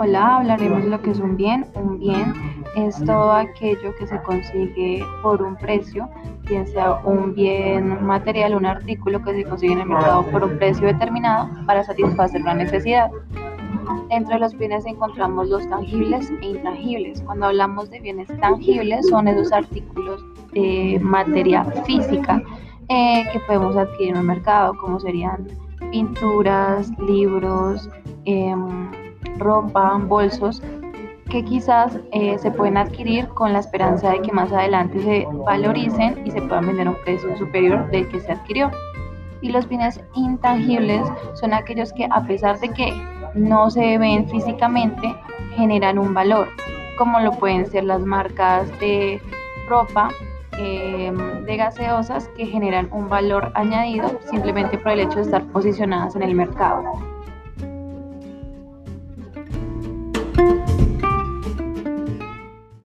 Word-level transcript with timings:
Hola, 0.00 0.36
hablaremos 0.36 0.84
de 0.84 0.90
lo 0.90 1.02
que 1.02 1.10
es 1.10 1.18
un 1.18 1.36
bien. 1.36 1.66
Un 1.74 1.98
bien 1.98 2.32
es 2.76 3.02
todo 3.04 3.32
aquello 3.32 3.92
que 3.98 4.06
se 4.06 4.22
consigue 4.22 5.04
por 5.22 5.42
un 5.42 5.56
precio, 5.56 6.08
bien 6.48 6.68
sea 6.68 7.00
un 7.04 7.34
bien 7.34 8.06
material, 8.06 8.54
un 8.54 8.64
artículo 8.64 9.20
que 9.24 9.34
se 9.34 9.44
consigue 9.44 9.72
en 9.72 9.80
el 9.80 9.88
mercado 9.88 10.24
por 10.30 10.44
un 10.44 10.56
precio 10.56 10.86
determinado 10.86 11.48
para 11.66 11.82
satisfacer 11.82 12.42
una 12.42 12.54
necesidad. 12.54 13.10
Dentro 14.08 14.34
de 14.34 14.40
los 14.40 14.56
bienes 14.56 14.86
encontramos 14.86 15.48
los 15.48 15.68
tangibles 15.68 16.30
e 16.42 16.46
intangibles. 16.46 17.20
Cuando 17.22 17.46
hablamos 17.46 17.90
de 17.90 17.98
bienes 17.98 18.28
tangibles 18.40 19.04
son 19.08 19.26
esos 19.26 19.50
artículos 19.52 20.24
de 20.52 21.00
materia 21.02 21.64
física 21.84 22.40
eh, 22.88 23.24
que 23.32 23.40
podemos 23.40 23.76
adquirir 23.76 24.10
en 24.10 24.18
el 24.18 24.24
mercado, 24.24 24.74
como 24.78 25.00
serían 25.00 25.48
pinturas, 25.90 26.88
libros, 27.00 27.90
em, 28.26 28.90
ropa, 29.38 29.98
bolsos, 29.98 30.62
que 31.30 31.44
quizás 31.44 31.98
eh, 32.12 32.38
se 32.38 32.50
pueden 32.50 32.76
adquirir 32.76 33.28
con 33.28 33.52
la 33.52 33.58
esperanza 33.58 34.10
de 34.10 34.22
que 34.22 34.32
más 34.32 34.52
adelante 34.52 35.02
se 35.02 35.26
valoricen 35.44 36.26
y 36.26 36.30
se 36.30 36.40
puedan 36.42 36.66
vender 36.66 36.86
a 36.86 36.90
un 36.90 36.96
precio 37.04 37.36
superior 37.36 37.90
del 37.90 38.08
que 38.08 38.20
se 38.20 38.32
adquirió. 38.32 38.70
Y 39.40 39.50
los 39.50 39.68
bienes 39.68 40.00
intangibles 40.14 41.06
son 41.34 41.52
aquellos 41.52 41.92
que 41.92 42.08
a 42.10 42.22
pesar 42.22 42.58
de 42.60 42.70
que 42.70 42.92
no 43.34 43.70
se 43.70 43.98
ven 43.98 44.28
físicamente, 44.28 45.14
generan 45.54 45.98
un 45.98 46.14
valor, 46.14 46.48
como 46.96 47.20
lo 47.20 47.32
pueden 47.32 47.66
ser 47.66 47.84
las 47.84 48.00
marcas 48.00 48.68
de 48.80 49.20
ropa, 49.68 50.10
em, 50.58 51.44
de 51.44 51.56
gaseosas 51.56 52.28
que 52.36 52.46
generan 52.46 52.88
un 52.90 53.08
valor 53.08 53.52
añadido 53.54 54.18
simplemente 54.30 54.78
por 54.78 54.92
el 54.92 55.00
hecho 55.00 55.16
de 55.16 55.22
estar 55.22 55.44
posicionadas 55.46 56.16
en 56.16 56.22
el 56.22 56.34
mercado. 56.34 56.82